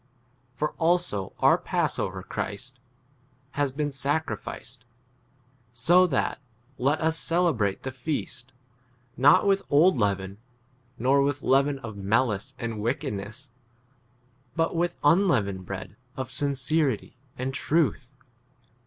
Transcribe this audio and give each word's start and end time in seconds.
For 0.55 0.71
also 0.79 1.33
our 1.41 1.59
passover, 1.59 2.21
8 2.21 2.29
Christ, 2.29 2.79
has 3.51 3.71
been 3.71 3.91
sacrificed; 3.91 4.79
x 4.81 4.85
so 5.79 6.07
that 6.07 6.39
let 6.79 6.99
us 7.01 7.15
celebrate 7.19 7.83
the 7.83 7.91
feast, 7.91 8.51
not 9.15 9.45
with 9.45 9.61
old 9.69 9.97
leaven, 9.99 10.39
nor 10.97 11.21
with 11.21 11.43
leaven 11.43 11.77
of 11.77 11.97
malice 11.97 12.55
and 12.57 12.81
wickedness, 12.81 13.51
but 14.55 14.75
with 14.75 14.97
unleavened 15.03 15.67
[bread] 15.67 15.95
of 16.17 16.31
sincerity 16.33 17.15
and 17.37 17.53
truth. 17.53 18.09